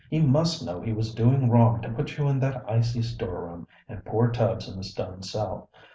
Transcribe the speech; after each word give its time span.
"He 0.09 0.19
must 0.19 0.65
know 0.65 0.81
he 0.81 0.93
was 0.93 1.13
doing 1.13 1.47
wrong 1.47 1.83
to 1.83 1.89
put 1.89 2.17
you 2.17 2.27
in 2.27 2.39
that 2.39 2.65
icy 2.67 3.03
storeroom 3.03 3.67
and 3.87 4.03
poor 4.03 4.31
Tubbs 4.31 4.67
in 4.67 4.75
the 4.77 4.83
stone 4.83 5.21
cell. 5.21 5.69